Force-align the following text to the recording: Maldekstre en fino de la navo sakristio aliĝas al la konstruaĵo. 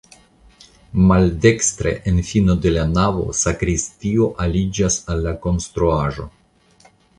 Maldekstre 1.09 1.93
en 2.11 2.17
fino 2.29 2.55
de 2.63 2.71
la 2.79 2.85
navo 2.95 3.27
sakristio 3.41 4.31
aliĝas 4.47 4.99
al 5.15 5.23
la 5.29 5.37
konstruaĵo. 5.47 6.29